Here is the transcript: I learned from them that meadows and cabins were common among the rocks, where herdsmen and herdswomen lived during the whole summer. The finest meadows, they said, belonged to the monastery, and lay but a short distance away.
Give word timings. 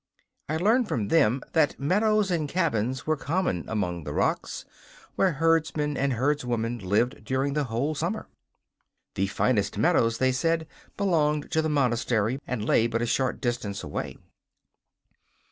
I 0.49 0.57
learned 0.57 0.87
from 0.87 1.09
them 1.09 1.43
that 1.53 1.79
meadows 1.79 2.31
and 2.31 2.49
cabins 2.49 3.05
were 3.05 3.15
common 3.15 3.65
among 3.69 4.03
the 4.03 4.13
rocks, 4.13 4.65
where 5.15 5.33
herdsmen 5.33 5.95
and 5.95 6.13
herdswomen 6.13 6.79
lived 6.79 7.23
during 7.23 7.53
the 7.53 7.65
whole 7.65 7.93
summer. 7.93 8.27
The 9.13 9.27
finest 9.27 9.77
meadows, 9.77 10.17
they 10.17 10.31
said, 10.31 10.65
belonged 10.97 11.51
to 11.51 11.61
the 11.61 11.69
monastery, 11.69 12.39
and 12.47 12.65
lay 12.65 12.87
but 12.87 13.03
a 13.03 13.05
short 13.05 13.39
distance 13.41 13.83
away. 13.83 14.17